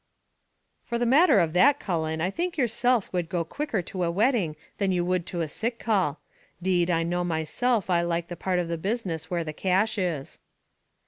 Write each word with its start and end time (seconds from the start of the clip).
"For 0.83 0.97
the 0.97 1.05
matter 1.05 1.39
of 1.39 1.53
that, 1.53 1.79
Cullen, 1.79 2.21
I 2.21 2.31
think 2.31 2.57
yourself 2.57 3.13
would 3.13 3.29
go 3.29 3.43
quicker 3.45 3.83
to 3.83 4.03
a 4.03 4.09
wedding 4.09 4.55
than 4.79 4.91
you 4.91 5.05
would 5.05 5.27
to 5.27 5.41
a 5.41 5.47
sick 5.47 5.77
call. 5.77 6.19
'Deed, 6.59 6.89
and 6.89 6.97
I 6.97 7.03
know 7.03 7.23
myself 7.23 7.87
I 7.87 8.01
like 8.01 8.27
the 8.27 8.35
part 8.35 8.57
of 8.57 8.67
the 8.67 8.79
business 8.79 9.29
where 9.29 9.43
the 9.43 9.53
cash 9.53 9.99
is." 9.99 10.39